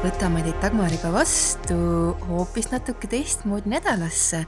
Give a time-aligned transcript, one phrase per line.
[0.00, 1.76] võtame teid Dagmariga vastu
[2.50, 4.40] hoopis natuke teistmoodi nädalasse,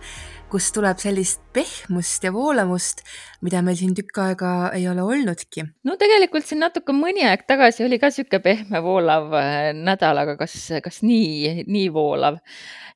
[0.50, 3.04] kus tuleb sellist pehmust ja voolamust,
[3.46, 5.62] mida meil siin tükk aega ei ole olnudki.
[5.86, 10.34] no tegelikult siin natuke mõni aeg tagasi oli ka sihuke pehme voolav äh, nädal, aga
[10.40, 12.42] kas, kas nii, nii voolav?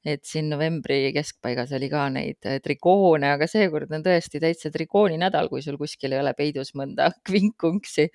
[0.07, 5.19] et siin novembri keskpaigas oli ka neid äh, trikoone, aga seekord on tõesti täitsa trikooni
[5.23, 8.09] nädal, kui sul kuskil ei ole peidus mõnda kvinkunksi.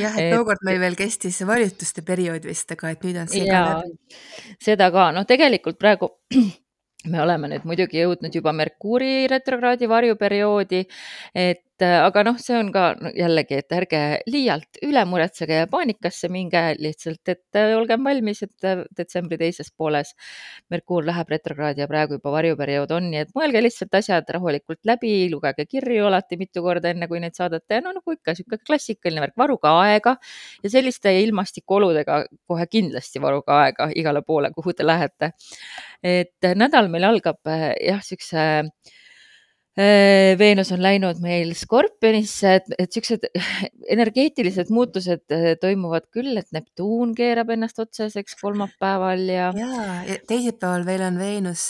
[0.00, 3.56] jah, et tookord meil veel kestis varjutuste periood vist, aga et nüüd on see ka
[3.56, 4.22] ja läbi.
[4.68, 6.12] seda ka, noh, tegelikult praegu
[7.12, 10.82] me oleme nüüd muidugi jõudnud juba Merkuuri retrokraadi varjuperioodi,
[11.34, 16.30] et aga noh, see on ka no, jällegi, et ärge liialt üle muretsege ja paanikasse
[16.32, 20.14] minge, lihtsalt, et olgem valmis, et detsembri teises pooles
[20.72, 25.12] Merkuur läheb retrokraadi ja praegu juba varjuperiood on, nii et mõelge lihtsalt asjad rahulikult läbi,
[25.32, 29.24] lugege kirju alati mitu korda, enne kui neid saadate ja no nagu ikka, niisugune klassikaline
[29.26, 30.16] värk, varuge aega
[30.62, 35.32] ja selliste ilmastikuoludega kohe kindlasti varuge aega igale poole, kuhu te lähete.
[36.02, 38.46] et nädal meil algab jah, niisuguse
[39.76, 43.26] Veenus on läinud meil Skorpionisse, et, et siuksed
[43.94, 49.50] energeetilised muutused toimuvad küll, et Neptuun keerab ennast otseseks kolmapäeval ja.
[49.56, 51.66] ja, ja teisipäeval veel on Veenus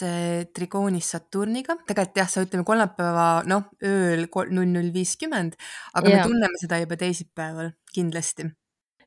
[0.54, 5.58] trigoonis Saturniga, tegelikult jah, sa ütleme kolmapäeva noh, ööl null null viiskümmend,
[5.98, 6.20] aga ja.
[6.22, 8.46] me tunneme seda juba teisipäeval kindlasti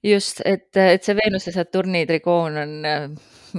[0.05, 2.75] just, et, et see Veenuse Saturni trigoon on,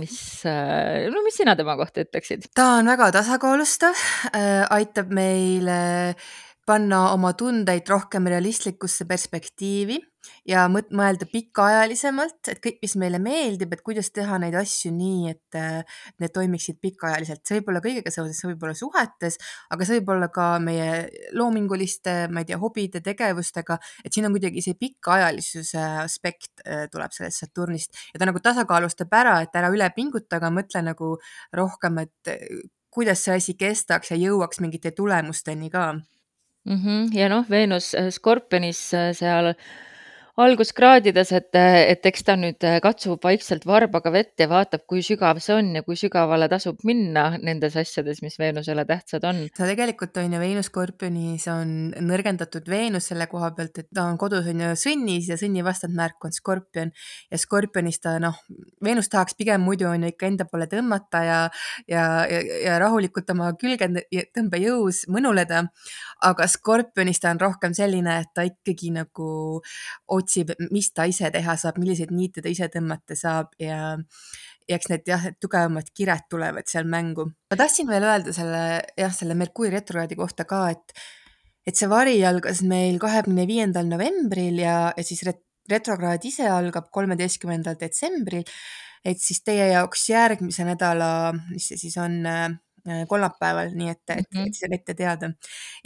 [0.00, 2.50] mis, no mis sina tema kohta ütleksid?
[2.56, 5.68] ta on väga tasakaalustav äh,, aitab meil
[6.70, 9.96] panna oma tundeid rohkem realistlikusse perspektiivi
[10.48, 15.58] ja mõelda pikaajalisemalt, et kõik, mis meile meeldib, et kuidas teha neid asju nii, et
[16.22, 17.42] need toimiksid pikaajaliselt.
[17.46, 19.38] see võib olla kõigega seoses, see võib olla suhetes,
[19.72, 21.08] aga see võib olla ka meie
[21.40, 27.16] loominguliste, ma ei tea, hobide, tegevustega, et siin on kuidagi see pikaajalisuse aspekt äh, tuleb
[27.16, 31.16] sellest Saturnist ja ta nagu tasakaalustab ära, et ära üle pinguta, aga mõtle nagu
[31.56, 32.34] rohkem, et
[32.90, 35.92] kuidas see asi kestaks ja jõuaks mingite tulemusteni ka
[36.70, 36.80] mm.
[36.82, 37.18] -hmm.
[37.18, 38.82] ja noh, Veenus Skorpionis
[39.12, 39.54] seal
[40.40, 45.56] alguskraadides, et, et eks ta nüüd katsub vaikselt varbaga vett ja vaatab, kui sügav see
[45.56, 49.42] on ja kui sügavale tasub minna nendes asjades, mis Veenusele tähtsad on.
[49.56, 51.74] ta tegelikult on ju Veenus Skorpionis on
[52.06, 56.28] nõrgendatud Veenus selle koha pealt, et ta on kodus on ju sõnnis ja sõnni vastandmärk
[56.28, 56.92] on Skorpion
[57.30, 58.38] ja Skorpionis ta noh,
[58.84, 61.40] Veenus tahaks pigem muidu on ju ikka enda poole tõmmata ja,
[61.90, 63.90] ja, ja, ja rahulikult oma külge
[64.36, 65.66] tõmbejõus mõnuleda.
[66.24, 69.28] aga Skorpionis ta on rohkem selline, et ta ikkagi nagu
[70.08, 70.29] otsib,
[70.70, 73.96] mis ta ise teha saab, milliseid niite ta ise tõmmata saab ja
[74.68, 77.26] ja eks need jah, tugevamad kired tulevad seal mängu.
[77.50, 78.62] ma tahtsin veel öelda selle
[78.98, 80.94] jah, selle Merkuuri retrokraadi kohta ka, et
[81.66, 86.88] et see vari algas meil kahekümne viiendal novembril ja, ja siis ret retrokraad ise algab
[86.90, 88.46] kolmeteistkümnendal detsembril.
[89.04, 92.50] et siis teie jaoks järgmise nädala, mis see siis on Äh,
[93.08, 95.30] kolmapäeval, nii et, et, et see on ette teada.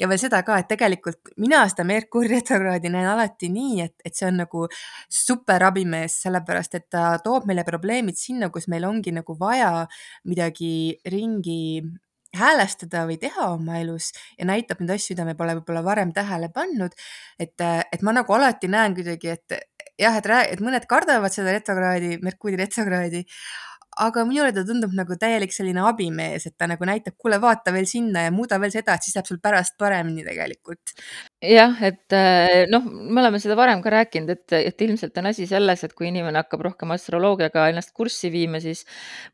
[0.01, 4.15] ja veel seda ka, et tegelikult mina seda Merkuuri retrokraadi näen alati nii, et, et
[4.17, 4.67] see on nagu
[5.09, 9.85] super abimees, sellepärast et ta toob meile probleemid sinna, kus meil ongi nagu vaja
[10.29, 11.83] midagi ringi
[12.35, 16.51] häälestada või teha oma elus ja näitab neid asju, mida me pole võib-olla varem tähele
[16.55, 16.95] pannud.
[17.39, 17.55] et,
[17.93, 19.59] et ma nagu alati näen kuidagi, et
[20.01, 23.25] jah, et, et mõned kardavad seda retrokraadi, Merkuuri retrokraadi
[24.01, 27.87] aga minule ta tundub nagu täielik selline abimees, et ta nagu näitab, kuule, vaata veel
[27.89, 30.95] sinna ja muuda veel seda, et siis läheb sul pärast paremini tegelikult.
[31.45, 35.47] jah, et äh, noh, me oleme seda varem ka rääkinud, et, et ilmselt on asi
[35.51, 38.85] selles, et kui inimene hakkab rohkem astroloogiaga ennast kurssi viima, siis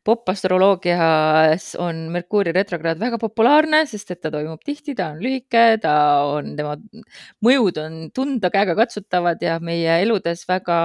[0.05, 5.95] popastroloogias on Merkuuri retrokraad väga populaarne, sest et ta toimub tihti, ta on lühike, ta
[6.27, 6.75] on, tema
[7.45, 10.81] mõjud on tunda, käegakatsutavad ja meie eludes väga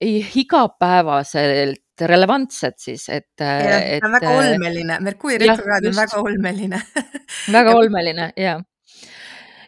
[0.00, 3.28] igapäevaselt relevantsed siis, et.
[3.36, 3.52] ta
[4.06, 6.82] on väga olmeline, Merkuuri retrokraad on väga olmeline
[7.58, 8.58] väga olmeline ja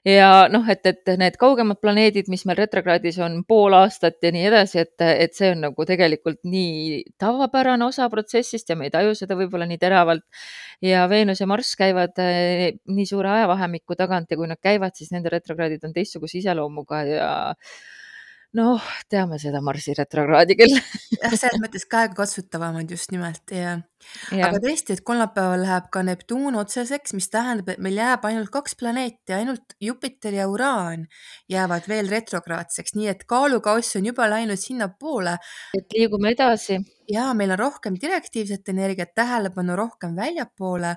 [0.07, 4.45] ja noh, et, et need kaugemad planeedid, mis meil retrokraadis on pool aastat ja nii
[4.49, 9.15] edasi, et, et see on nagu tegelikult nii tavapärane osa protsessist ja me ei taju
[9.19, 10.27] seda võib-olla nii teravalt.
[10.83, 15.13] ja Veenus ja Marss käivad eh, nii suure ajavahemiku tagant ja kui nad käivad, siis
[15.15, 17.33] nende retrokraadid on teistsuguse iseloomuga ja
[18.57, 23.79] noh, teame seda Marsi retrokraadi küll jah, selles mõttes käegakatsutavamad just nimelt ja,
[24.35, 24.49] ja.
[24.49, 28.77] aga tõesti, et kolmapäeval läheb ka Neptuun otseseks, mis tähendab, et meil jääb ainult kaks
[28.81, 31.07] planeeti, ainult Jupiter ja Uraan
[31.53, 35.39] jäävad veel retrograadseks, nii et kaalukauss on juba läinud sinnapoole.
[35.79, 36.79] et liigume edasi.
[37.13, 40.97] ja meil on rohkem direktiivset energiat, tähelepanu rohkem väljapoole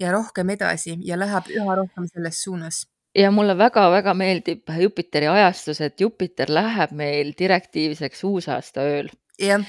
[0.00, 5.80] ja rohkem edasi ja läheb üha rohkem selles suunas ja mulle väga-väga meeldib Jupiteri ajastus,
[5.80, 9.10] et Jupiter läheb meil direktiivseks uusaastaööl.
[9.40, 9.62] Jah.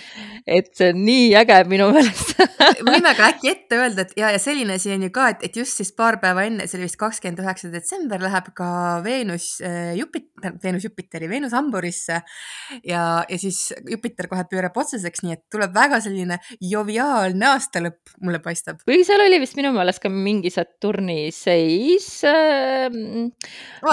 [0.46, 2.36] et see on nii äge minu meelest
[2.88, 5.58] võime ka äkki ette öelda, et ja, ja selline asi on ju ka, et, et
[5.58, 8.68] just siis paar päeva enne, see oli vist kakskümmend üheksa detsember, läheb ka
[9.06, 12.22] Veenus äh, Jupiter, Veenus Jupiteri, Veenus Hamburisse
[12.84, 18.42] ja, ja siis Jupiter kohe pöörab otseseks, nii et tuleb väga selline joviaalne aastalõpp, mulle
[18.44, 18.84] paistab.
[18.88, 22.86] või seal oli vist minu meelest ka mingi Saturni seis äh,.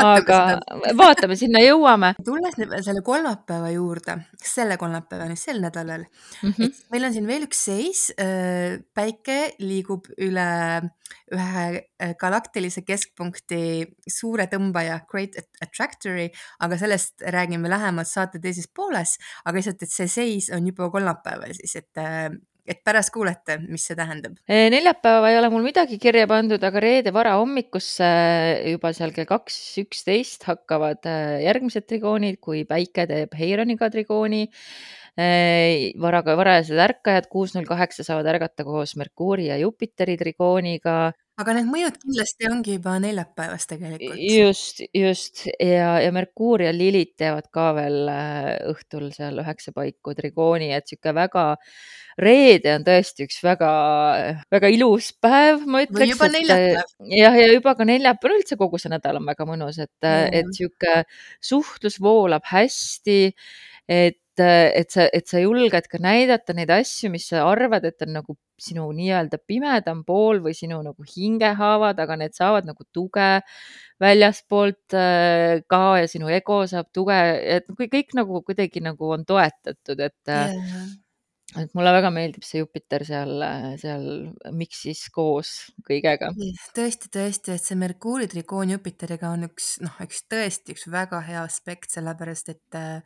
[0.03, 0.93] aga seda.
[0.99, 2.15] vaatame, sinna jõuame.
[2.25, 6.51] tulles selle kolmapäeva juurde, selle kolmapäevani, sel nädalal mm.
[6.51, 6.69] -hmm.
[6.69, 8.03] et meil on siin veel üks seis.
[8.95, 10.49] päike liigub üle
[11.33, 11.65] ühe
[12.03, 13.63] äh, galaktilise keskpunkti
[14.11, 16.29] suure tõmbaja Great Attractory,
[16.61, 21.55] aga sellest räägime lähemalt saate teises pooles, aga lihtsalt, et see seis on juba kolmapäeval
[21.57, 22.33] siis, et äh,
[22.63, 24.37] et pärast kuulete, mis see tähendab.
[24.47, 28.11] Eh, neljapäeva ei ole mul midagi kirja pandud, aga reede varahommikusse
[28.71, 34.47] juba seal kell kaks üksteist hakkavad äh, järgmised trigoonid, kui päike teeb Heironiga trigooni.
[35.17, 41.13] Varaga, varajased ärkajad kuus null kaheksa saavad ärgata koos Merkuuri ja Jupiteri trigooniga.
[41.43, 44.17] aga need mõjud kindlasti ongi juba neljapäevas tegelikult.
[44.17, 50.15] just, just ja, ja Merkuur ja Lilith teevad ka veel äh, õhtul seal üheksa paiku
[50.17, 51.45] trigooni, et sihuke väga,
[52.17, 53.73] reede on tõesti üks väga,
[54.53, 55.99] väga ilus päev, ma ütleks.
[55.99, 56.97] või juba neljapäev.
[57.19, 61.03] jah, ja juba ka neljapäev, üldse kogu see nädal on väga mõnus, et, et sihuke
[61.53, 63.21] suhtlus voolab hästi,
[63.93, 68.15] et et sa, et sa julged ka näidata neid asju, mis sa arvad, et on
[68.17, 73.29] nagu sinu nii-öelda pimedam pool või sinu nagu hingehaavad, aga need saavad nagu tuge
[74.03, 74.97] väljaspoolt
[75.69, 77.19] ka ja sinu ego saab tuge,
[77.59, 80.91] et kõik, kõik nagu kuidagi nagu on toetatud, et yeah.
[81.63, 83.45] et mulle väga meeldib see Jupiter seal,
[83.83, 84.07] seal
[84.57, 85.55] miksis koos
[85.89, 86.33] kõigega.
[86.77, 91.43] tõesti, tõesti, et see Merkuuri trikoon Jupiteriga on üks, noh, üks tõesti üks väga hea
[91.45, 93.03] aspekt, sellepärast et äh,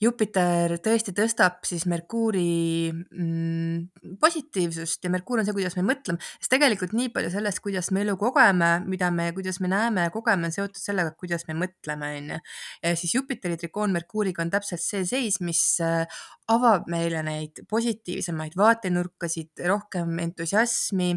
[0.00, 6.52] Jupiter tõesti tõstab siis Merkuuri mm, positiivsust ja Merkuur on see, kuidas me mõtleme, sest
[6.52, 10.50] tegelikult nii palju sellest, kuidas me elu kogeme, mida me, kuidas me näeme ja kogeme,
[10.50, 12.40] on seotud sellega, kuidas me mõtleme, onju.
[12.84, 16.04] ja siis Jupiteri trikoon Merkuuriga on täpselt see seis, mis äh,
[16.52, 21.14] avab meile neid positiivsemaid vaatenurkasid, rohkem entusiasmi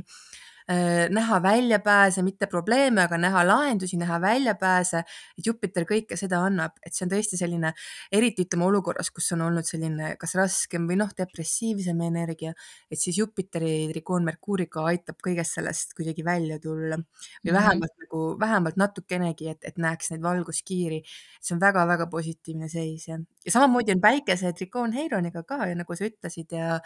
[1.09, 4.99] näha väljapääse, mitte probleeme, aga näha lahendusi, näha väljapääse.
[5.37, 7.73] et Jupiter kõike seda annab, et see on tõesti selline,
[8.11, 12.53] eriti ütleme olukorras, kus on olnud selline kas raskem või noh, depressiivsem energia,
[12.91, 17.53] et siis Jupiteri trikoon Merkuuriga aitab kõigest sellest kuidagi välja tulla või mm -hmm.
[17.57, 21.01] vähemalt nagu, vähemalt natukenegi, et, et näeks neid valguskiiri.
[21.41, 25.95] see on väga-väga positiivne seis ja, ja samamoodi on päikese trikoon Heironiga ka ja nagu
[25.95, 26.79] sa ütlesid ja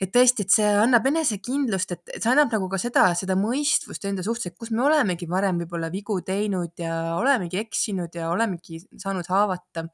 [0.00, 4.24] et tõesti, et see annab enesekindlust, et see annab nagu ka seda, seda mõistvust enda
[4.26, 9.30] suhtes, et kus me olemegi varem võib-olla vigu teinud ja olemegi eksinud ja olemegi saanud
[9.30, 9.88] haavata.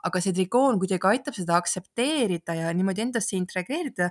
[0.00, 4.06] aga see trigoon kuidagi aitab seda aktsepteerida ja niimoodi endasse integreerida,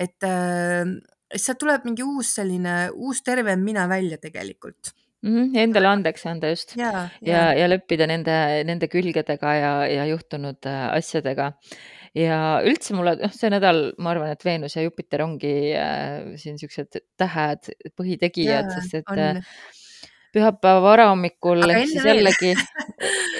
[0.00, 0.88] et äh,
[1.36, 5.34] sealt tuleb mingi uus selline, uus tervem mina välja tegelikult mm.
[5.34, 10.06] -hmm, endale andeks anda just ja, ja, ja, ja leppida nende, nende külgedega ja, ja
[10.06, 11.52] juhtunud asjadega
[12.16, 16.60] ja üldse mulle, noh, see nädal, ma arvan, et Veenus ja Jupiter ongi äh, siin
[16.60, 19.20] siuksed tähed, põhitegijad, sest et on.
[19.20, 19.74] äh,
[20.36, 22.52] pühapäeva varahommikul ehk siis jällegi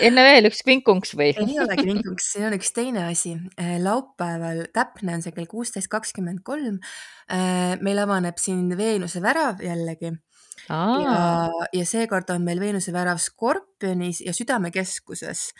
[0.06, 1.32] enne veel üks kvinkunks või?
[1.32, 3.34] ei olegi kvinkunks, siin on üks teine asi.
[3.82, 6.78] laupäeval, täpne on see kell kuusteist kakskümmend kolm.
[7.84, 10.14] meil avaneb siin Veenuse värav jällegi.
[10.70, 11.18] ja,
[11.72, 15.50] ja seekord on meil Veenuse värav Skorpionis ja südamekeskuses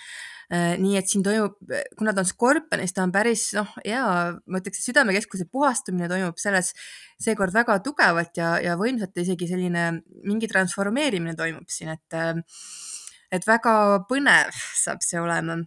[0.52, 1.56] nii et siin toimub,
[1.98, 4.02] kuna ta on skorpionis, ta on päris noh, hea,
[4.46, 6.70] ma ütleks, südamekeskuse puhastumine toimub selles
[7.22, 9.88] seekord väga tugevalt ja, ja võimsalt isegi selline
[10.22, 12.44] mingi transformeerimine toimub siin, et,
[13.34, 13.74] et väga
[14.10, 15.58] põnev saab see olema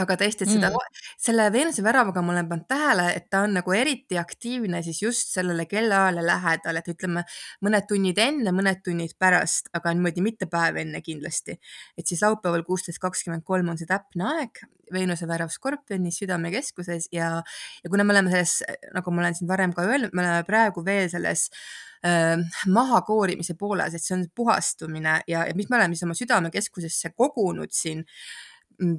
[0.00, 3.56] aga tõesti, et seda mm., selle Veenuse väravaga ma olen pannud tähele, et ta on
[3.58, 7.24] nagu eriti aktiivne siis just sellele kellaajale lähedal, et ütleme
[7.64, 11.58] mõned tunnid enne, mõned tunnid pärast, aga niimoodi mitte päev enne kindlasti.
[11.98, 17.28] et siis laupäeval kuusteist kakskümmend kolm on see täpne aeg, Veenuse värav Skorpionis südamekeskuses ja,
[17.84, 18.60] ja kuna me oleme selles,
[18.92, 21.46] nagu ma olen siin varem ka öelnud, me oleme praegu veel selles
[22.04, 22.36] äh,
[22.68, 27.72] mahakoorimise pooles, et see on puhastumine ja, ja mis me oleme siis oma südamekeskusesse kogunud
[27.72, 28.04] siin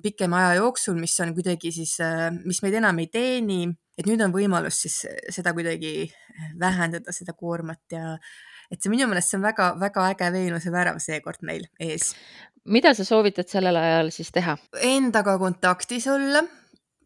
[0.03, 1.97] pikema aja jooksul, mis on kuidagi siis,
[2.43, 3.61] mis meid enam ei teeni,
[3.97, 5.03] et nüüd on võimalus siis
[5.33, 6.07] seda kuidagi
[6.59, 8.15] vähendada, seda koormat ja
[8.71, 12.13] et see minu meelest see on väga-väga äge Veenuse värav seekord meil ees.
[12.65, 14.55] mida sa soovitad sellel ajal siis teha?
[14.81, 16.41] Endaga kontaktis olla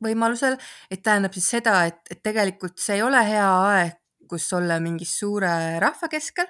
[0.03, 0.55] võimalusel,
[0.91, 3.97] et tähendab siis seda, et, et tegelikult see ei ole hea aeg,
[4.29, 5.49] kus olla mingi suure
[5.81, 6.47] rahva keskel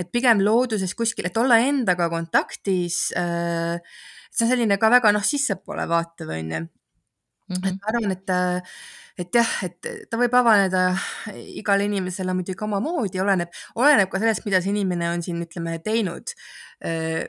[0.00, 3.80] et pigem looduses kuskil, et olla endaga kontaktis äh,.
[4.30, 6.66] See on selline ka väga noh, sissepoole vaatev onju
[7.50, 8.32] et ma arvan, et,
[9.18, 10.84] et jah, et ta võib avaneda
[11.34, 16.34] igale inimesele muidugi omamoodi, oleneb, oleneb ka sellest, mida see inimene on siin, ütleme, teinud
[16.86, 17.26] äh,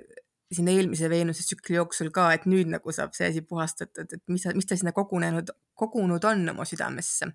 [0.51, 4.45] siin eelmise Veenuse tsükli jooksul ka, et nüüd nagu saab see asi puhastatud, et mis,
[4.57, 7.31] mis ta sinna kogunenud, kogunud on oma südamesse.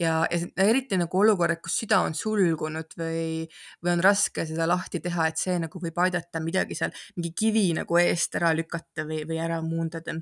[0.00, 3.46] Ja, ja eriti nagu olukorrad, kus süda on sulgunud või,
[3.82, 7.66] või on raske seda lahti teha, et see nagu võib aidata midagi seal, mingi kivi
[7.78, 10.16] nagu eest ära lükata või, või ära muundada.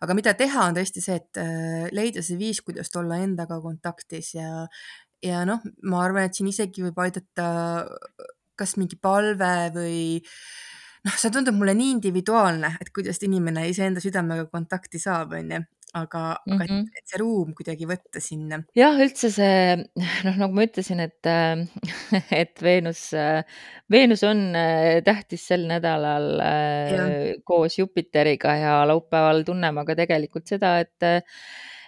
[0.00, 4.34] aga mida teha, on tõesti see, et äh, leida see viis, kuidas olla endaga kontaktis
[4.34, 4.66] ja,
[5.24, 7.48] ja noh, ma arvan, et siin isegi võib aidata
[8.58, 9.98] kas mingi palve või
[11.06, 15.62] noh, see tundub mulle nii individuaalne, et kuidas inimene iseenda südamega kontakti saab, onju
[15.94, 16.54] aga mm, -hmm.
[16.54, 16.86] aga et, Mhm.
[16.98, 18.58] et see ruum kuidagi võtta sinna.
[18.76, 21.26] jah, üldse see noh, nagu ma ütlesin, et
[22.42, 23.10] et Veenus,
[23.90, 30.78] Veenus on äh, tähtis sel nädalal äh, koos Jupiteriga ja laupäeval tunneme ka tegelikult seda,
[30.80, 31.02] et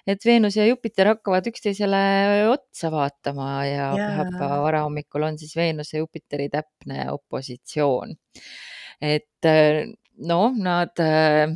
[0.06, 5.96] et Veenus ja Jupiter hakkavad üksteisele otsa vaatama ja pühapäeva jaa, varahommikul on siis Veenuse
[5.98, 8.16] ja Jupiteri täpne opositsioon.
[9.00, 11.52] et äh, noh, nad äh,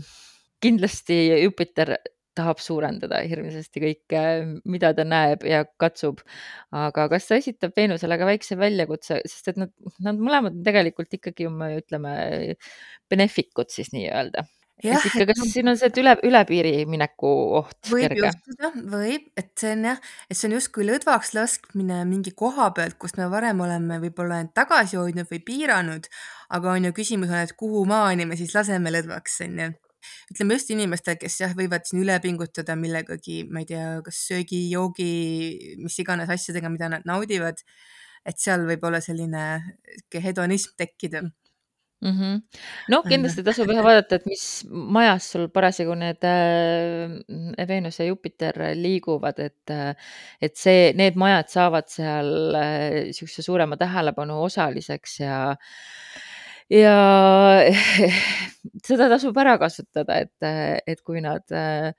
[0.60, 1.96] kindlasti Jupiter
[2.38, 4.24] tahab suurendada hirmsasti kõike,
[4.70, 6.22] mida ta näeb ja katsub.
[6.74, 9.72] aga kas ta esitab Veenusele ka väikse väljakutse, sest et nad,
[10.04, 11.48] nad mõlemad on tegelikult ikkagi,
[11.78, 12.12] ütleme,
[13.10, 14.46] benefikud siis nii-öelda.
[14.82, 18.72] et ikka, kas noh, siin on see, et üle, üle piiri mineku oht võib juhtuda,
[18.90, 23.20] võib, et see on jah, et see on justkui lõdvaks laskmine mingi koha pealt, kust
[23.20, 26.10] me varem oleme võib-olla end tagasi hoidnud või piiranud,
[26.58, 29.70] aga on ju küsimus on, et kuhu maani me siis laseme lõdvaks, on ju
[30.32, 34.64] ütleme just inimestel, kes jah, võivad siin üle pingutada millegagi, ma ei tea, kas söögi,
[34.72, 37.62] joogi, mis iganes asjadega, mida nad naudivad.
[38.24, 39.40] et seal võib olla selline
[40.24, 41.20] hedonism tekkida.
[42.04, 42.12] mm.
[42.18, 42.40] -hmm.
[42.88, 48.56] no kindlasti tasub jah vaadata, et mis majas sul parasjagu need äh, Veenus ja Jupiter
[48.74, 49.94] liiguvad, et, äh,
[50.40, 55.56] et see, need majad saavad seal niisuguse äh, suurema tähelepanu osaliseks ja
[56.72, 56.96] ja
[58.88, 61.90] seda tasub ära kasutada, et, et kui nad äh,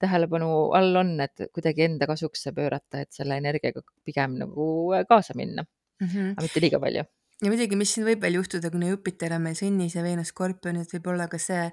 [0.00, 4.66] tähelepanu all on, et kuidagi enda kasuks pöörata, et selle energiaga pigem nagu
[5.08, 6.30] kaasa minna mm, -hmm.
[6.36, 7.04] aga mitte liiga palju
[7.40, 10.92] ja muidugi, mis siin võib veel juhtuda, kuna Jupiter on meil sõnnis ja Veenus skorpionis,
[10.92, 11.70] võib olla ka see,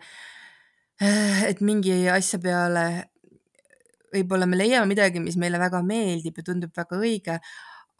[1.51, 2.87] et mingi asja peale
[4.13, 7.39] võib-olla me leiame midagi, mis meile väga meeldib ja tundub väga õige,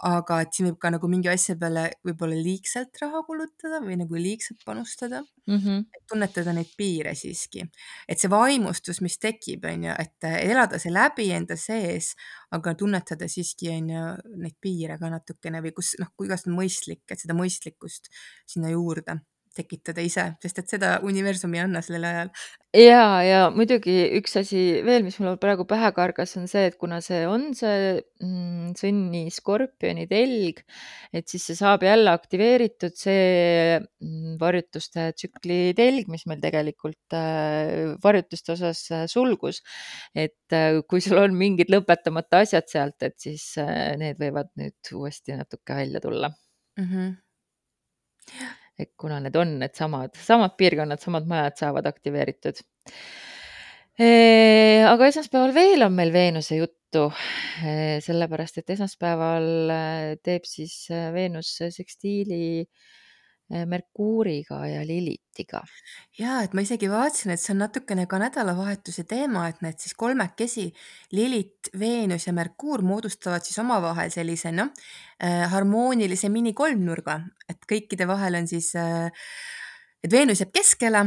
[0.06, 4.20] aga et siin võib ka nagu mingi asja peale võib-olla liigselt raha kulutada või nagu
[4.20, 5.58] liigselt panustada mm.
[5.58, 5.86] -hmm.
[5.98, 7.66] et tunnetada neid piire siiski,
[8.08, 12.14] et see vaimustus, mis tekib, on ju, et elada see läbi enda sees,
[12.52, 14.04] aga tunnetada siiski on ju
[14.44, 18.14] neid piire ka natukene või kus noh, kuidas on mõistlik, et seda mõistlikkust
[18.46, 19.18] sinna juurde
[19.58, 22.32] tekitada ise, sest et seda universum ei anna sellel ajal.
[22.78, 27.00] ja, ja muidugi üks asi veel, mis mul praegu pähe kargas, on see, et kuna
[27.04, 30.62] see on see mm, sõnni skorpioni telg,
[31.16, 37.96] et siis see saab jälle aktiveeritud, see mm, varjutuste tsükli telg, mis meil tegelikult äh,
[38.04, 39.64] varjutuste osas äh, sulgus.
[40.16, 45.38] et äh, kui sul on mingid lõpetamata asjad sealt, et siis need võivad nüüd uuesti
[45.38, 46.86] natuke välja tulla mm.
[46.92, 47.16] -hmm
[48.80, 52.62] et kuna need on needsamad, samad piirkonnad, samad majad saavad aktiveeritud.
[53.98, 57.08] aga esmaspäeval veel on meil Veenuse juttu,
[58.06, 59.50] sellepärast et esmaspäeval
[60.24, 62.68] teeb siis Veenus sekstiili
[63.50, 65.62] Merkuuriga ja Lilitiga.
[66.20, 69.96] ja et ma isegi vaatasin, et see on natukene ka nädalavahetuse teema, et need siis
[69.96, 70.66] kolmekesi,
[71.16, 74.74] Lilit, Veenus ja Merkuur moodustavad siis omavahel sellise noh
[75.24, 79.08] äh,, harmoonilise minikolmnurga, et kõikide vahel on siis äh,
[80.04, 81.04] et Veenus jääb keskele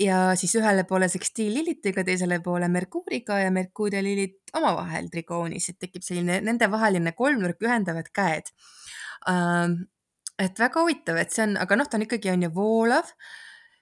[0.00, 5.68] ja siis ühele poole sekstiil Lilitiga, teisele poole Merkuuriga ja Merkuur ja Lilit omavahel trigoonis,
[5.70, 8.50] et tekib selline nendevaheline kolmnurk, ühendavad käed.
[9.30, 9.84] Ähm,
[10.38, 13.10] et väga huvitav, et see on, aga noh, ta on ikkagi on ju voolav.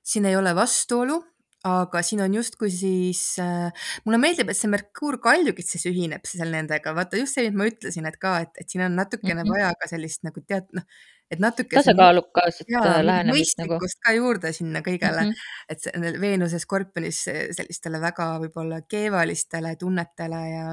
[0.03, 1.21] siin ei ole vastuolu,
[1.69, 6.95] aga siin on justkui siis äh,, mulle meeldib, et see Merkuur kaljukitses ühineb seal nendega,
[6.97, 9.55] vaata just see, mis ma ütlesin, et ka, et, et siin on natukene mm -hmm.
[9.55, 10.83] vaja ka sellist nagu tead, noh,
[11.31, 11.77] et natuke.
[11.77, 13.79] tasakaalukas äh, lähenemist nagu.
[14.05, 16.13] ka juurde sinna kõigele mm, -hmm.
[16.13, 17.23] et Veenuse skorpionis
[17.57, 20.67] sellistele väga võib-olla keevalistele tunnetele ja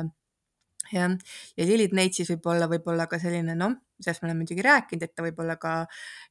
[0.94, 1.14] jah,
[1.58, 5.16] ja Lilith Neitsis võib olla võib-olla ka selline noh, sellest me oleme muidugi rääkinud, et
[5.16, 5.74] ta võib olla ka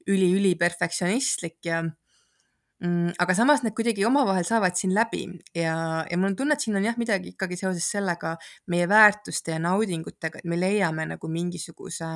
[0.08, 5.26] üli-üli perfektsionistlik ja mm, aga samas need kuidagi omavahel saavad siin läbi.
[5.56, 8.36] Ja, ja mul on tunne, et siin on jah, midagi ikkagi seoses sellega
[8.72, 12.10] meie väärtuste ja naudingutega, et me leiame nagu mingisuguse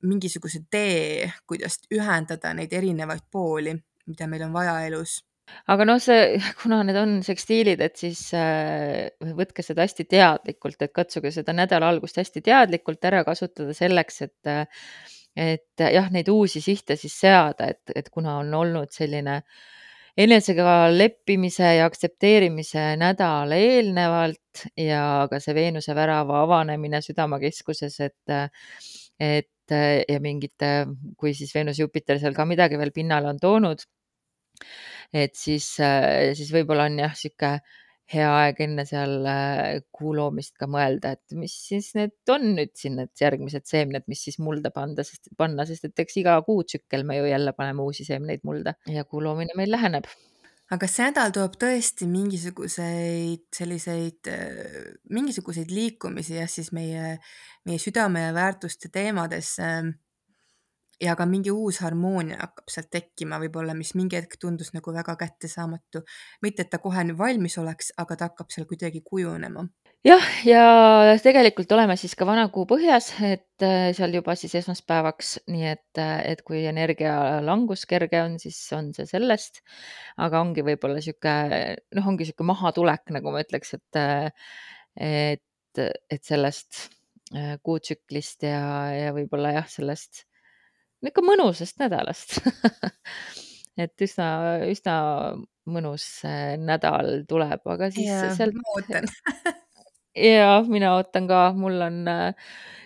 [0.00, 3.74] mingisuguse tee, kuidas ühendada neid erinevaid pooli,
[4.08, 5.18] mida meil on vaja elus
[5.70, 10.94] aga noh, see, kuna need on sekstiilid, et siis äh, võtke seda hästi teadlikult, et
[10.96, 14.54] katsuge seda nädala algust hästi teadlikult ära kasutada selleks, et
[15.40, 19.36] et jah, neid uusi sihte siis seada, et, et kuna on olnud selline
[20.18, 28.34] enesega leppimise ja aktsepteerimise nädal eelnevalt ja ka see Veenuse värava avanemine südamakeskuses, et,
[29.22, 29.76] et
[30.10, 30.70] ja mingite,
[31.16, 33.86] kui siis Veenus, Jupiter seal ka midagi veel pinnale on toonud
[35.12, 37.58] et siis, äh, siis võib-olla on jah, sihuke
[38.10, 42.72] hea aeg enne seal äh, kuu loomist ka mõelda, et mis siis need on nüüd
[42.78, 47.06] siin need järgmised seemned, mis siis mulda panda, sest panna, sest et eks iga kuutsükkel
[47.06, 48.74] me ju jälle paneme uusi seemneid mulda.
[48.90, 50.10] Ja kuu loomine meil läheneb.
[50.70, 57.16] Aga see nädal toob tõesti mingisuguseid selliseid, äh, mingisuguseid liikumisi jah, siis meie,
[57.66, 59.70] meie südame ja väärtuste teemadesse
[61.00, 65.16] ja ka mingi uus harmoonia hakkab sealt tekkima võib-olla, mis mingi hetk tundus nagu väga
[65.20, 66.02] kättesaamatu.
[66.42, 69.66] mitte, et ta kohe nüüd valmis oleks, aga ta hakkab seal kuidagi kujunema.
[70.04, 70.62] jah, ja
[71.22, 75.90] tegelikult oleme siis ka vana kuu põhjas, et äh, seal juba siis esmaspäevaks, nii et,
[75.98, 79.62] äh, et kui energialangus kerge on, siis on see sellest.
[80.20, 81.36] aga ongi võib-olla sihuke,
[81.96, 84.32] noh, ongi sihuke mahatulek, nagu ma ütleks, et, äh,
[85.00, 86.88] et, et sellest
[87.62, 90.24] kuutsüklist ja, ja võib-olla jah, sellest
[91.06, 92.40] ikka mõnusast nädalast
[93.84, 94.28] et üsna,
[94.68, 94.96] üsna
[95.70, 96.06] mõnus
[96.60, 98.56] nädal tuleb, aga siis ja, sealt.
[98.58, 99.08] ma ootan
[100.34, 102.02] ja mina ootan ka, mul on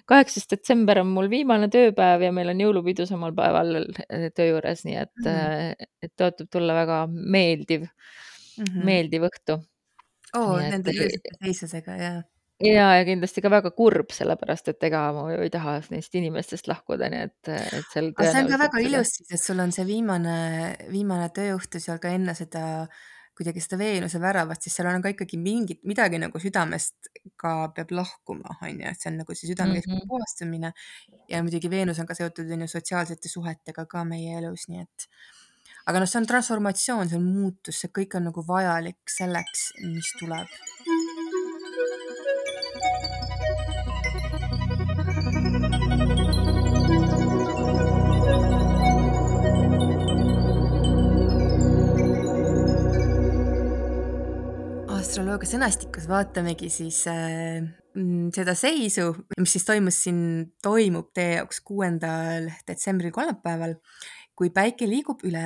[0.08, 4.84] kaheksas detsember on mul viimane tööpäev ja meil on jõulupidu samal päeval äh, töö juures,
[4.86, 5.88] nii et mm, -hmm.
[6.04, 8.84] et tõotab tulla väga meeldiv mm, -hmm.
[8.90, 9.58] meeldiv õhtu.
[10.36, 12.14] oo, nende ilusate seisusega ja
[12.62, 16.68] ja, ja kindlasti ka väga kurb, sellepärast et ega ma ju ei taha neist inimestest
[16.70, 19.74] lahkuda, nii et, et seal aga see on ka väga ilus siis, et sul on
[19.74, 20.36] see viimane,
[20.92, 22.64] viimane tööõhtu seal ka enne seda
[23.34, 27.08] kuidagi seda Veenuse väravat, siis seal on ka ikkagi mingit, midagi nagu südamest
[27.40, 30.12] ka peab lahkuma, on ju, et see on nagu see südamekeskuse mm -hmm.
[30.12, 30.72] puhastumine
[31.28, 35.08] ja muidugi Veenus on ka seotud on ju sotsiaalsete suhetega ka meie elus, nii et
[35.86, 40.14] aga noh, see on transformatsioon, see on muutus, see kõik on nagu vajalik selleks, mis
[40.20, 40.48] tuleb
[55.14, 57.60] astroloogia sõnastikus vaatamegi siis äh,
[57.94, 60.16] mm, seda seisu, mis siis toimus siin,
[60.58, 63.76] toimub teie jaoks kuuendal detsembril kolmapäeval,
[64.34, 65.44] kui päike liigub üle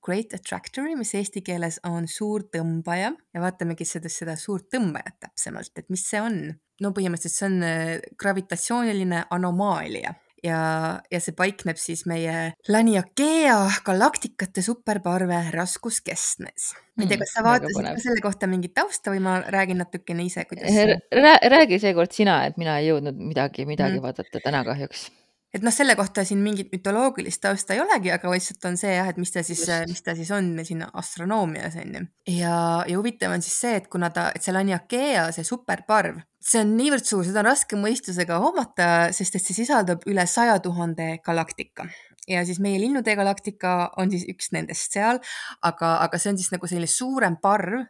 [0.00, 5.74] Great Attractory, mis eesti keeles on suur tõmbaja ja vaatamegi seda, seda suurt tõmbajat täpsemalt,
[5.76, 6.40] et mis see on.
[6.80, 14.62] no põhimõtteliselt see on äh, gravitatsiooniline anomaalia ja, ja see paikneb siis meie Laniakea galaktikate
[14.62, 16.72] superparve raskuskeskmes.
[16.96, 19.78] ma ei tea, kas sa Mm, vaatasid ka selle kohta mingit tausta või ma räägin
[19.80, 20.74] natukene ise, kuidas
[21.14, 24.02] rää- räägi seekord sina, et mina ei jõudnud midagi, midagi Mhm.
[24.02, 25.10] vaadata täna kahjuks.
[25.54, 29.08] Et noh, selle kohta siin mingit mütoloogilist tausta ei olegi, aga lihtsalt on see jah,
[29.10, 32.04] et mis ta siis, mis ta siis on siin astronoomias on ju.
[32.36, 36.62] ja, ja huvitav on siis see, et kuna ta, et see Laniakea, see superparv, see
[36.62, 41.16] on niivõrd suur, seda on raske mõistusega hoomata, sest et see sisaldab üle saja tuhande
[41.26, 41.88] galaktika.
[42.30, 45.18] Ja siis meie linnutee galaktika on siis üks nendest seal,
[45.66, 47.80] aga, aga see on siis nagu selline suurem parv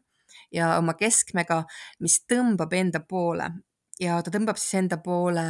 [0.55, 1.65] ja oma keskmega,
[2.01, 3.51] mis tõmbab enda poole
[4.01, 5.43] ja ta tõmbab siis enda poole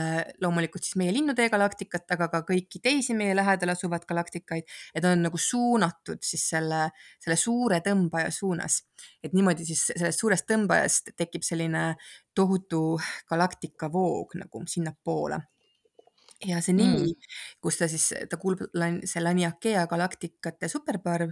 [0.43, 5.13] loomulikult siis meie linnutee galaktikat, aga ka kõiki teisi meie lähedal asuvaid galaktikaid ja ta
[5.15, 6.89] on nagu suunatud siis selle,
[7.23, 8.83] selle suure tõmbaja suunas.
[9.23, 11.95] et niimoodi siis sellest suurest tõmbajast tekib selline
[12.35, 12.99] tohutu
[13.31, 15.41] galaktikavoog nagu sinnapoole
[16.47, 17.31] ja see nimi Mm.
[17.61, 18.63] kus ta siis, ta kuulub,
[19.05, 21.31] see Laniakea galaktikate superparv,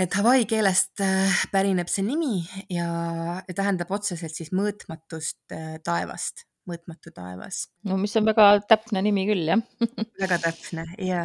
[0.00, 7.14] et Hawaii keelest äh, pärineb see nimi ja, tähendab otseselt siis mõõtmatust äh, taevast, mõõtmatu
[7.14, 7.68] taevas.
[7.86, 9.62] no mis on väga täpne nimi küll, jah
[10.22, 11.24] väga täpne ja,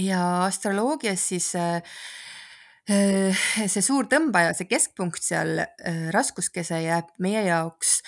[0.00, 1.98] ja astroloogias siis äh,
[2.84, 5.62] see suur tõmbaja, see keskpunkt seal
[6.12, 8.00] raskuskese jääb meie jaoks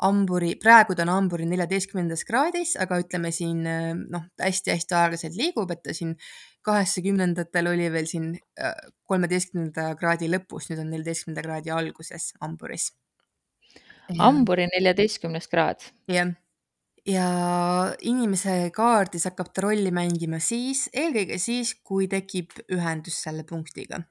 [0.00, 5.82] hamburi, praegu ta on hamburi neljateistkümnendas kraadis, aga ütleme siin noh, hästi-hästi aeglaselt liigub, et
[5.82, 6.14] ta siin
[6.66, 8.74] kaheksakümnendatel oli veel siin äh,
[9.08, 12.90] kolmeteistkümnenda kraadi lõpus, nüüd on neljateistkümnenda kraadi alguses hamburis.
[14.18, 15.84] hamburi neljateistkümnes kraad.
[16.10, 16.34] jah,
[17.06, 17.26] ja
[18.02, 24.02] inimese kaardis hakkab ta rolli mängima siis, eelkõige siis, kui tekib ühendus selle punktiga.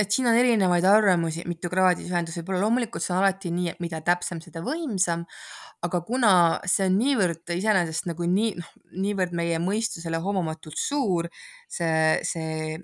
[0.00, 2.62] Et siin on erinevaid arvamusi, mitu kraadi see ühendus võib olla.
[2.64, 5.26] loomulikult see on alati nii, et mida täpsem, seda võimsam,
[5.84, 6.32] aga kuna
[6.68, 8.70] see on niivõrd iseenesest nagu nii, noh,
[9.04, 11.28] niivõrd meie mõistusele homamatult suur,
[11.68, 12.78] see, see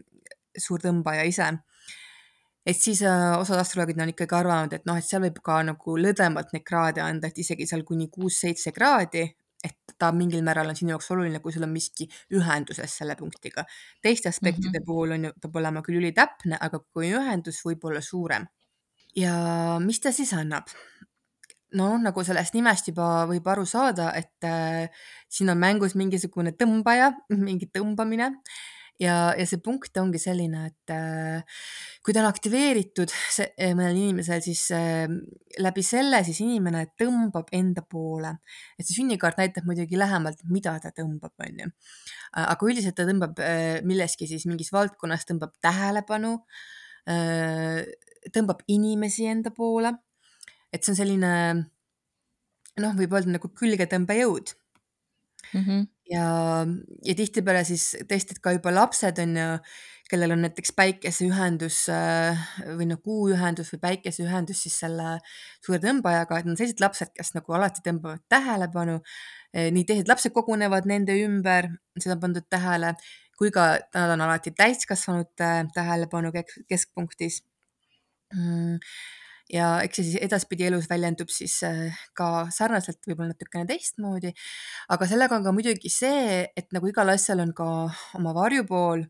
[0.58, 1.48] suur tõmbaja ise,
[2.68, 5.96] et siis äh, osad astroloogid on ikkagi arvanud, et noh, et seal võib ka nagu
[5.96, 9.24] lõdvemalt neid kraade anda, et isegi seal kuni kuus-seitse kraadi,
[9.98, 13.64] ta mingil määral on sinu jaoks oluline, kui sul on miski ühenduses selle punktiga.
[14.02, 14.86] teiste aspektide mm -hmm.
[14.86, 18.46] puhul on ju, peab olema küll ülitäpne, aga kui ühendus võib olla suurem.
[19.16, 19.34] ja
[19.80, 20.68] mis ta siis annab?
[21.74, 24.88] noh, nagu sellest nimest juba võib aru saada, et äh,
[25.28, 28.32] siin on mängus mingisugune tõmbaja, mingi tõmbamine
[29.02, 31.60] ja, ja see punkt ongi selline, et äh,
[32.04, 35.06] kui ta on aktiveeritud see, äh, mõnel inimesel, siis äh,
[35.62, 38.34] läbi selle siis inimene tõmbab enda poole.
[38.78, 41.70] et see sünnikaart näitab muidugi lähemalt, mida ta tõmbab, on ju.
[42.42, 46.36] aga üldiselt ta tõmbab äh, milleski siis mingis valdkonnas, tõmbab tähelepanu
[47.08, 47.82] äh,,
[48.34, 49.94] tõmbab inimesi enda poole.
[50.72, 51.34] et see on selline
[52.78, 54.52] noh, võib öelda nagu külgetõmbejõud
[55.54, 55.60] mm.
[55.60, 56.24] -hmm ja,
[57.04, 59.48] ja tihtipeale siis tõesti, et ka juba lapsed on ju,
[60.08, 62.46] kellel on näiteks päikeseühendus äh,
[62.78, 65.18] või noh, kuuühendus või päikeseühendus siis selle
[65.64, 69.02] suure tõmbajaga, et on sellised lapsed, kes nagu alati tõmbavad tähelepanu.
[69.52, 71.68] Eh, nii teised lapsed kogunevad nende ümber,
[72.00, 72.94] seda on pandud tähele,
[73.38, 76.32] kui ka nad on alati täiskasvanute tähelepanu
[76.68, 77.42] keskpunktis
[78.32, 78.80] mm
[79.52, 84.32] ja eks see siis edaspidi elus väljendub siis äh, ka sarnaselt, võib-olla natukene teistmoodi.
[84.94, 87.68] aga sellega on ka muidugi see, et nagu igal asjal on ka
[88.18, 89.06] oma varjupool,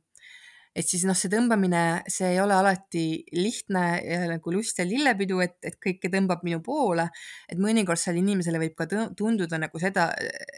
[0.78, 3.82] et siis noh, see tõmbamine, see ei ole alati lihtne
[4.30, 7.08] nagu lust ja lillepidu, et, et kõike tõmbab minu poole.
[7.48, 8.86] et mõnikord seal inimesele võib ka
[9.18, 10.12] tunduda nagu seda,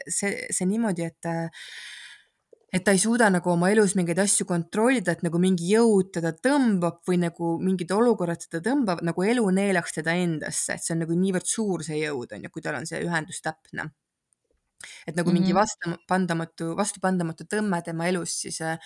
[0.07, 1.31] see, see niimoodi, et
[2.71, 6.31] et ta ei suuda nagu oma elus mingeid asju kontrollida, et nagu mingi jõud teda
[6.47, 11.03] tõmbab või nagu mingid olukorrad teda tõmbavad, nagu elu neelaks teda endasse, et see on
[11.03, 13.91] nagu niivõrd suur see jõud on ju, kui tal on see ühendus täpne.
[15.05, 15.39] et nagu mm -hmm.
[15.39, 15.59] mingi Mhm.
[15.59, 18.77] vastupandamatu, vastupandamatu tõmme tema elus siis äh,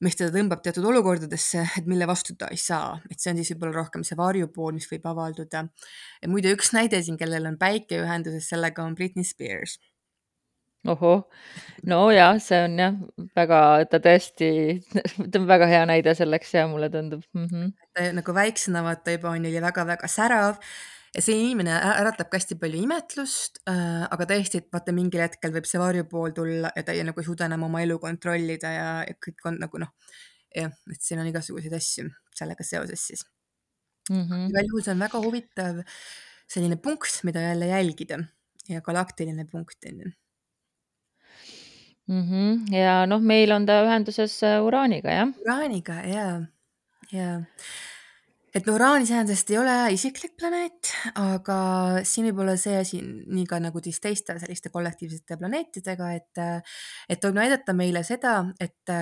[0.00, 3.50] mis teda tõmbab teatud olukordadesse, et mille vastu ta ei saa, et see on siis
[3.52, 5.64] võib-olla rohkem see varjupool, mis võib avalduda.
[6.26, 9.78] muide, üks näide siin, kellel on päike ühenduses, sellega on Britney Spears
[10.92, 11.24] ohoh,
[11.90, 12.98] no ja see on jah,
[13.36, 14.50] väga, ta tõesti,
[15.30, 17.48] ta on väga hea näide selleks ja mulle tundub mm.
[17.48, 18.12] -hmm.
[18.18, 20.62] nagu väiksena vaata juba on, oli väga-väga särav
[21.14, 25.54] ja see inimene äratab ka hästi palju imetlust äh,, aga tõesti, et vaata mingil hetkel
[25.54, 28.88] võib see varjupool tulla ja ta ei nagu ei suuda enam oma elu kontrollida ja,
[29.08, 29.92] ja kõik on nagu noh,
[30.54, 33.24] jah, et siin on igasuguseid asju sellega seoses siis
[34.10, 34.48] mm -hmm..
[34.52, 35.82] igal juhul see on väga huvitav
[36.48, 38.18] selline punkt, mida jälle jälgida
[38.68, 40.12] ja galaktiline punkt on ju
[42.08, 42.72] -hmm.
[42.74, 45.34] ja noh, meil on ta ühenduses äh, uraaniga, jah.
[45.44, 46.26] uraaniga ja,
[47.12, 47.28] ja
[48.54, 51.58] et no Uraan iseenesest ei ole isiklik planeet, aga
[52.08, 56.42] siin võib olla see asi nii ka nagu siis teiste selliste kollektiivsete planeetidega, et,
[57.08, 58.94] et võib näidata meile seda, et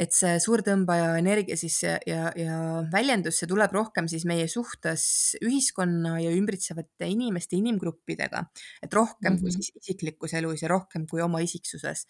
[0.00, 2.56] et see suurtõmbaja energia siis ja, ja, ja
[2.92, 5.04] väljendus, see tuleb rohkem siis meie suhtes
[5.44, 8.44] ühiskonna ja ümbritsevate inimeste, inimgruppidega,
[8.82, 9.40] et rohkem mm -hmm.
[9.40, 9.60] kui Mhm.
[9.60, 12.06] siis isiklikus elus ja rohkem kui oma isiksuses.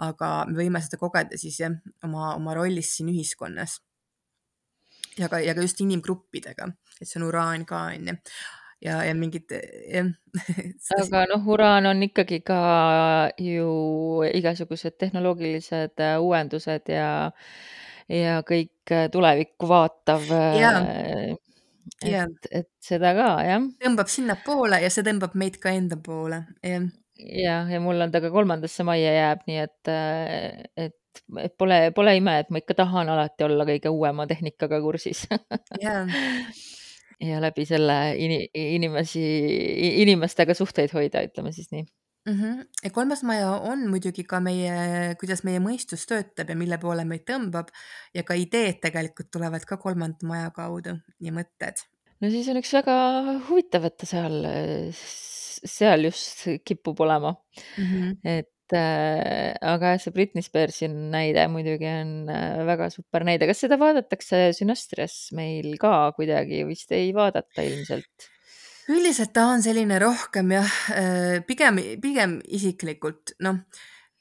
[0.00, 1.72] aga me võime seda kogeda siis jah,
[2.04, 3.80] oma, oma rollis siin ühiskonnas.
[5.18, 8.16] ja ka, ja ka just inimgruppidega, et see on uraan ka onju
[8.84, 9.52] ja, ja mingid
[9.90, 10.08] jah
[11.00, 12.60] aga noh, uraan on ikkagi ka
[13.40, 13.70] ju
[14.30, 17.10] igasugused tehnoloogilised äh, uuendused ja,
[18.08, 20.24] ja kõik äh, tulevikku vaatav.
[20.60, 20.72] ja,
[22.06, 23.68] ja et, et seda ka jah.
[23.84, 26.88] tõmbab sinnapoole ja see tõmbab meid ka enda poole, jah.
[27.18, 31.82] jah, ja mul on ta ka kolmandasse majja jääb, nii et, äh, et, et pole,
[31.96, 35.26] pole ime, et ma ikka tahan alati olla kõige uuema tehnikaga kursis
[35.82, 36.04] ja
[37.20, 39.22] ja läbi selle ini, inimesi,
[40.02, 42.34] inimestega suhteid hoida, ütleme siis nii mm.
[42.34, 42.66] -hmm.
[42.84, 47.26] ja kolmas maja on muidugi ka meie, kuidas meie mõistus töötab ja mille poole meid
[47.28, 47.72] tõmbab
[48.14, 51.84] ja ka ideed tegelikult tulevad ka kolmanda maja kaudu ja mõtted.
[52.20, 52.96] no siis on üks väga
[53.48, 54.40] huvitav, et ta seal,
[54.94, 57.34] seal just kipub olema
[57.76, 57.84] mm.
[57.84, 58.16] -hmm.
[58.24, 63.48] et äh, aga see Britney Spearsi näide muidugi on äh, väga super näide.
[63.50, 68.30] kas seda vaadatakse Sünastrias meil ka kuidagi, vist ei vaadata ilmselt?
[68.90, 70.76] üldiselt ta on selline rohkem jah,
[71.46, 73.60] pigem, pigem isiklikult, noh,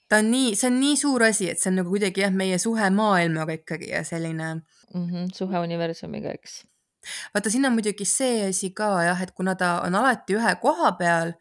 [0.09, 2.57] ta on nii, see on nii suur asi, et see on nagu kuidagi jah, meie
[2.61, 5.05] suhe maailmaga ikkagi ja selline mm.
[5.05, 6.63] -hmm, suhe universumiga, eks.
[7.33, 10.91] vaata, siin on muidugi see asi ka jah, et kuna ta on alati ühe koha
[11.01, 11.33] peal,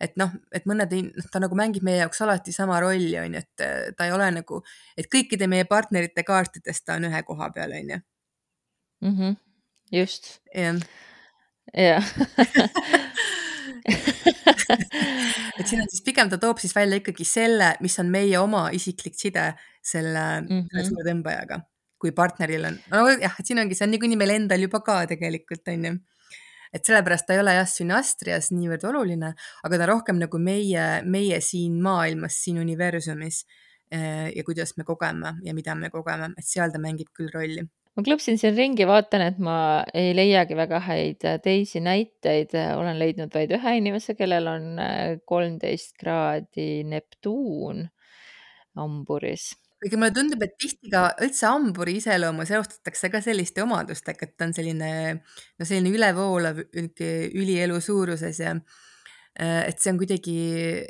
[0.00, 3.40] et noh, et mõned, noh, ta nagu mängib meie jaoks alati sama rolli, on ju,
[3.44, 4.60] et ta ei ole nagu,
[4.96, 8.00] et kõikide meie partnerite kaartides ta on ühe koha peal, on ju
[9.02, 9.36] Mhm.
[9.92, 10.40] Just.
[10.54, 10.76] Jah.
[11.74, 12.04] Jah.
[15.58, 18.66] et siin on siis pigem ta toob siis välja ikkagi selle, mis on meie oma
[18.76, 19.46] isiklik side
[19.82, 20.88] selle, selle Mhm.
[20.90, 21.60] suurtõmbajaga,
[22.00, 25.66] kui partneril on nojah, et siin ongi, see on niikuinii meil endal juba ka tegelikult,
[25.68, 25.94] on ju.
[26.72, 29.32] Et sellepärast ta ei ole jah, sünastrias niivõrd oluline,
[29.66, 33.44] aga ta rohkem nagu meie, meie siin maailmas, siin universumis
[33.92, 37.66] äh, ja kuidas me kogeme ja mida me kogeme, et seal ta mängib küll rolli
[37.96, 39.58] ma klõpsin siin ringi, vaatan, et ma
[39.96, 45.16] ei leiagi väga häid äh, teisi näiteid, olen leidnud vaid ühe inimese, kellel on äh,
[45.24, 47.86] kolmteist kraadi Neptuun
[48.76, 49.54] hamburis.
[49.82, 54.48] Kuigi mulle tundub, et tihti ka üldse hamburi iseloomu seostatakse ka selliste omadustega, et ta
[54.48, 54.90] on selline,
[55.58, 60.36] no selline ülevoolav, ülielu suuruses ja äh, et see on kuidagi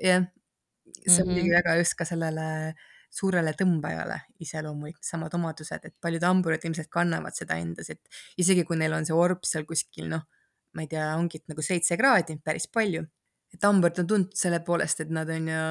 [0.06, 0.28] jah,
[1.02, 2.46] see on muidugi väga just ka sellele
[3.16, 8.78] suurele tõmbajale iseloomulik, samad omadused, et paljud hamburid ilmselt kannavad seda endas, et isegi kui
[8.78, 10.26] neil on see orb seal kuskil noh,
[10.76, 13.06] ma ei tea, ongi nagu seitse kraadi, päris palju.
[13.54, 15.62] et hamburid on tuntud selle poolest, et nad on ju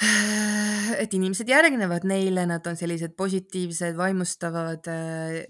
[1.02, 5.42] et inimesed järgnevad neile, nad on sellised positiivsed, vaimustavad äh,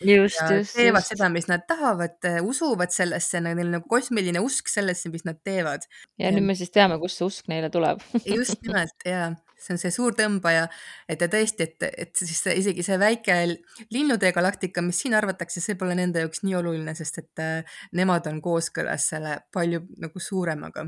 [0.00, 1.12] just, just, teevad just.
[1.12, 5.86] seda, mis nad tahavad, usuvad sellesse, neil on nagu kosmiline usk sellesse, mis nad teevad.
[6.18, 8.02] ja nüüd me siis teame, kust see usk neile tuleb
[8.38, 10.68] just nimelt ja see on see suur tõmbaja,
[11.10, 13.40] et ja tõesti, et, et siis see, isegi see väike
[13.90, 18.30] linnude galaktika, mis siin arvatakse, see pole nende jaoks nii oluline, sest et äh, nemad
[18.30, 20.86] on kooskõlas selle palju nagu suuremaga,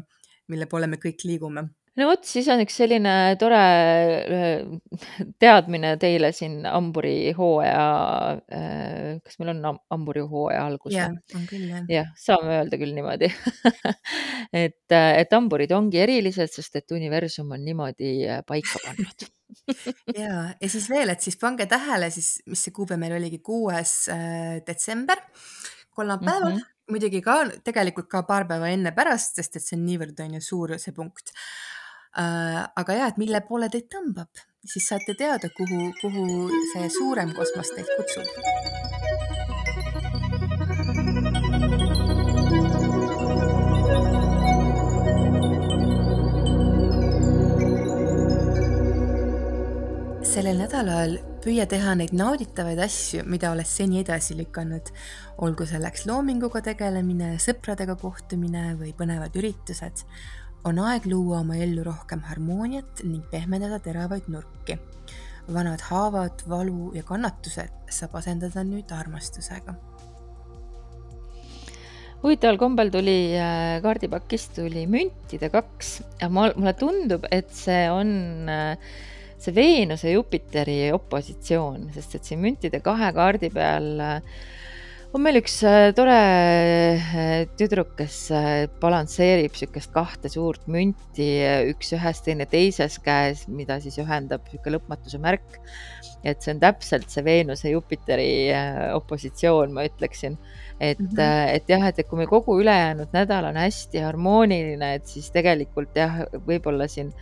[0.55, 1.66] mille poole me kõik liigume
[1.98, 4.61] no vot, siis on üks selline tore äh,
[5.42, 7.87] teadmine teile siin hamburihooaja,
[8.55, 11.83] äh, kas meil on ham- hamburihooaja algus jah, on küll jah.
[11.90, 13.31] jah, saame öelda küll niimoodi
[14.64, 18.14] et, äh, et hamburid ongi erilised, sest et universum on niimoodi
[18.46, 19.26] paika pannud
[20.22, 24.05] ja, ja siis veel, et siis pange tähele siis, mis see kuupäev meil oligi, kuues
[24.66, 25.18] detsember,
[25.90, 26.61] kolmapäeval mm.
[26.61, 26.94] -hmm.
[26.94, 30.44] muidugi ka tegelikult ka paar päeva enne pärast, sest et see on niivõrd on ju
[30.53, 31.35] suur see punkt.
[32.16, 37.75] Aga ja, et mille poole teid tõmbab, siis saate teada, kuhu, kuhu see suurem kosmos
[37.77, 38.81] teid kutsub.
[50.31, 54.92] sellel nädalal püüa teha neid nauditavaid asju, mida oled seni edasi lükanud.
[55.42, 60.05] olgu selleks loominguga tegelemine, sõpradega kohtumine või põnevad üritused.
[60.64, 64.79] On aeg luua oma ellu rohkem harmooniat ning pehmendada teravaid nurki.
[65.51, 69.75] vanad haavad, valu ja kannatused saab asendada nüüd armastusega.
[72.23, 78.49] huvitaval kombel tuli äh, kaardipakist tuli müntide kaks ja ma, mulle tundub, et see on
[78.49, 78.77] äh,
[79.40, 84.20] see Veenuse Jupiteri opositsioon, sest et siin müntide kahe kaardi peal äh,
[85.11, 91.29] on meil üks äh, tore äh, tüdruk, kes äh, balansseerib niisugust kahte suurt münti,
[91.73, 95.59] üks ühes, teine teises käes, mida siis ühendab niisugune lõpmatuse märk.
[96.20, 98.53] et see on täpselt see Veenuse Jupiteri
[98.92, 100.37] opositsioon, ma ütleksin.
[100.79, 101.16] et mm.
[101.16, 101.55] -hmm.
[101.57, 105.96] et jah, et, et kui meil kogu ülejäänud nädal on hästi harmooniline, et siis tegelikult
[105.96, 107.12] jah, võib-olla siin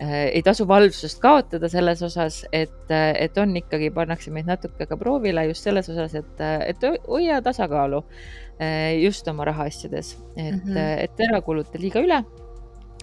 [0.00, 5.46] ei tasu valvsust kaotada selles osas, et, et on ikkagi, pannakse meid natuke ka proovile
[5.50, 10.72] just selles osas, et, et hoia tasakaalu äh, just oma rahaasjades, et mm.
[10.72, 11.04] -hmm.
[11.04, 12.24] et ära kuluta liiga üle.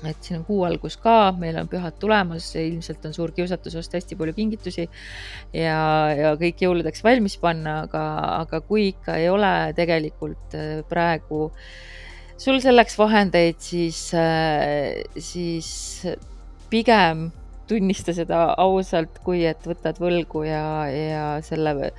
[0.02, 3.98] et siin on kuu algus ka, meil on pühad tulemas, ilmselt on suur kiusatus osta
[3.98, 4.90] hästi palju kingitusi
[5.54, 8.02] ja, ja kõik jõuludeks valmis panna, aga,
[8.40, 11.52] aga kui ikka ei ole tegelikult äh, praegu
[12.42, 14.12] sul selleks vahendeid, siis,
[15.18, 15.70] siis
[16.72, 17.30] pigem
[17.70, 21.92] tunnista seda ausalt, kui et võtad võlgu ja, ja selle,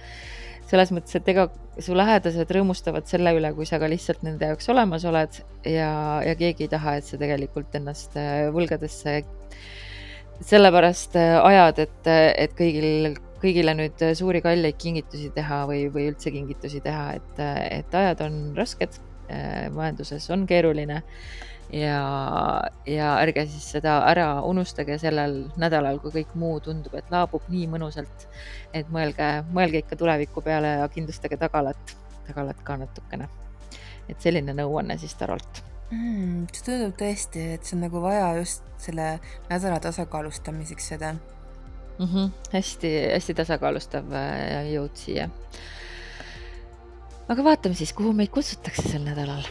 [0.68, 1.48] selles mõttes, et ega
[1.80, 5.92] su lähedased rõõmustavad selle üle, kui sa ka lihtsalt nende jaoks olemas oled ja,
[6.24, 9.22] ja keegi ei taha, et sa tegelikult ennast äh, võlgadesse
[10.42, 12.10] sellepärast äh, ajad, et,
[12.44, 17.40] et kõigil, kõigile nüüd suuri kalleid kingitusi teha või, või üldse kingitusi teha, et,
[17.80, 21.00] et ajad on rasked, äh, majanduses on keeruline
[21.72, 27.48] ja, ja ärge siis seda ära unustage sellel nädalal, kui kõik muu tundub, et laabub
[27.52, 28.28] nii mõnusalt.
[28.72, 33.28] et mõelge, mõelge ikka tuleviku peale ja kindlustage tagalat, tagalat ka natukene.
[34.08, 36.46] et selline nõuanne siis Tarolt mm,.
[36.52, 42.06] see tundub tõesti, et see on nagu vaja just selle nädala tasakaalustamiseks seda mm.
[42.06, 42.30] -hmm.
[42.52, 44.16] hästi-hästi tasakaalustav
[44.72, 45.28] jõud siia.
[47.28, 49.46] aga vaatame siis, kuhu meid kutsutakse sel nädalal